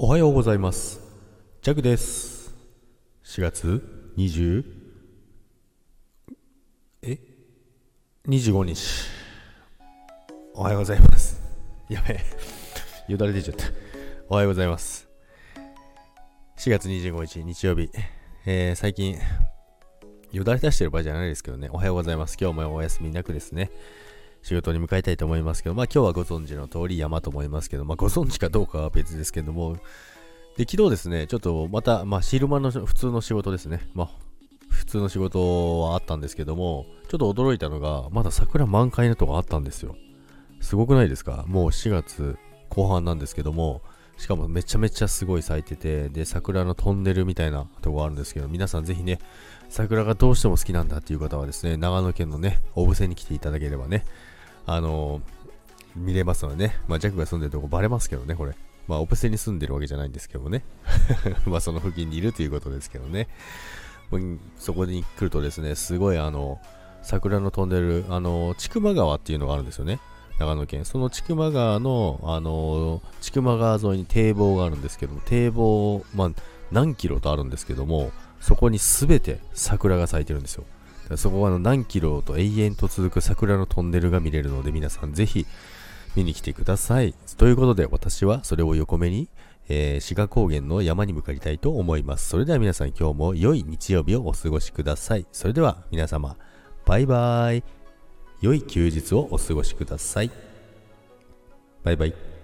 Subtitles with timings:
[0.00, 1.00] おはようございます。
[1.60, 2.54] ジャグです。
[3.24, 4.64] 4月20
[7.02, 7.18] え
[8.28, 8.78] ？25日。
[10.54, 11.42] おはようございます。
[11.88, 13.12] やべえ。
[13.12, 13.64] よだれ出ちゃった。
[14.28, 15.08] おはようございます。
[16.58, 17.90] 4月25日日曜日。
[18.46, 19.18] えー、最近、
[20.30, 21.70] よだれ出してる場合じゃないですけどね。
[21.72, 22.36] おはようございます。
[22.40, 23.72] 今日もお休みなくですね。
[24.42, 29.76] 仕事に向かいたいと思いますけど、まあ今日はご存知の通り山と思いますけど、まあご存知かどうかは別ですけども、
[30.56, 33.88] で、昨日ですね、ちょっとまた、まあ昼間の普通の仕事ですね。
[33.94, 34.10] まあ
[34.68, 39.96] 普通の仕事はあったんですけども、ちょっと驚いたのが、まだ桜満開のとこあったんですよ。
[40.60, 41.44] すごくないですか？
[41.46, 42.36] もう4月
[42.68, 43.82] 後半なんですけども、
[44.18, 49.20] しかもめちゃめちゃすごい咲いてて、で、桜のトンネルみたいなとこあるんですけど、皆さんぜひね、
[49.70, 54.04] 桜がどうしても好きなんだっていう方はですね、長野県のね、小布施に来ていただければね、
[54.66, 55.22] あの
[55.96, 58.54] 見れますのでね、まあ、ジャックが住んでるとこバレますけどね、これ。
[58.88, 60.64] まあ、オプセに住んでるわけじゃないんですけどね。
[61.46, 63.28] まあ、その付近にいるということですけどね。
[64.58, 66.58] そこに来るとですね、すごいあの、
[67.02, 70.00] 桜のトンネル、あの、千曲川っていうのがあるんですよね。
[70.38, 70.84] 長野県。
[70.84, 76.30] その千曲川の、あの、千曲川沿いに堤防があるんですけども、堤防、まあ、
[76.70, 80.64] 何キロとあるんですけども、そこに全て桜が咲いてるんですよ。
[81.16, 85.46] そこはあの何キロと永遠と続く桜のトンネルが見れるので皆さんぜひ
[86.16, 87.14] 見に来てください。
[87.36, 89.28] ということで私はそれを横目に、
[89.68, 92.28] えー、志賀高原の山に向かいたいと思います。
[92.28, 95.26] それでは皆さん今日も良い日曜日をお過ごしください。
[95.32, 96.36] それでは皆様
[96.84, 97.77] バイバイ。
[98.40, 100.30] 良い休日をお過ごしください。
[101.82, 102.37] バイバイ。